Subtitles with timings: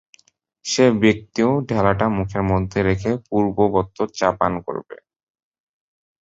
[0.65, 3.87] সে ব্যক্তিও সে ডেলাটা মুখের মধ্যে রেখে পূর্ববৎ
[4.15, 4.81] চা পান করে।